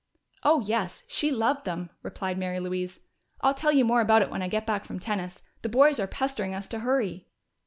"Oh, 0.41 0.61
yes, 0.61 1.03
she 1.07 1.29
loved 1.29 1.63
them," 1.63 1.91
replied 2.01 2.35
Mary 2.35 2.59
Louise. 2.59 3.01
"I'll 3.41 3.53
tell 3.53 3.71
you 3.71 3.85
more 3.85 4.01
about 4.01 4.23
it 4.23 4.31
when 4.31 4.41
I 4.41 4.47
get 4.47 4.65
back 4.65 4.83
from 4.83 4.97
tennis. 4.99 5.43
The 5.61 5.69
boys 5.69 5.99
are 5.99 6.07
pestering 6.07 6.55
us 6.55 6.67
to 6.69 6.79
hurry." 6.79 7.27